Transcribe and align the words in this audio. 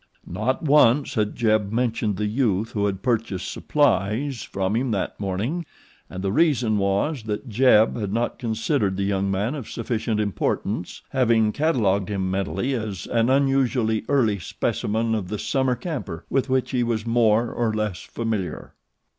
Not 0.25 0.63
once 0.63 1.13
had 1.13 1.35
Jeb 1.35 1.71
mentioned 1.71 2.17
the 2.17 2.25
youth 2.25 2.71
who 2.71 2.87
had 2.87 3.03
purchased 3.03 3.51
supplies 3.51 4.41
from 4.41 4.75
him 4.75 4.89
that 4.89 5.19
morning, 5.19 5.63
and 6.09 6.23
the 6.23 6.31
reason 6.31 6.79
was 6.79 7.21
that 7.25 7.47
Jeb 7.47 7.95
had 7.97 8.11
not 8.11 8.39
considered 8.39 8.97
the 8.97 9.03
young 9.03 9.29
man 9.29 9.53
of 9.53 9.69
sufficient 9.69 10.19
importance, 10.19 11.03
having 11.09 11.51
cataloged 11.53 12.09
him 12.09 12.31
mentally 12.31 12.73
as 12.73 13.05
an 13.11 13.29
unusually 13.29 14.03
early 14.09 14.39
specimen 14.39 15.13
of 15.13 15.27
the 15.27 15.37
summer 15.37 15.75
camper 15.75 16.25
with 16.31 16.49
which 16.49 16.71
he 16.71 16.81
was 16.81 17.05
more 17.05 17.51
or 17.53 17.71
less 17.71 17.99
familiar. 18.01 18.73